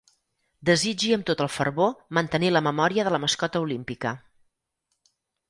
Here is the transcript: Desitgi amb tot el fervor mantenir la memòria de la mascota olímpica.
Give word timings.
Desitgi 0.69 1.11
amb 1.17 1.27
tot 1.29 1.43
el 1.45 1.49
fervor 1.55 1.93
mantenir 2.19 2.49
la 2.55 2.63
memòria 2.69 3.07
de 3.09 3.13
la 3.17 3.21
mascota 3.27 3.63
olímpica. 3.67 4.17